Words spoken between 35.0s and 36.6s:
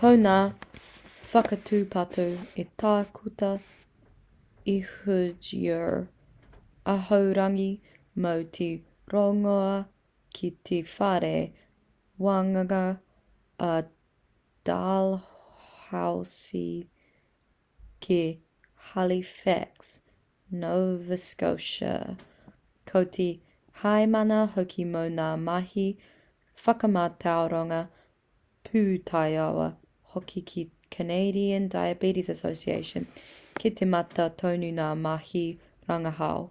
mahi rangahau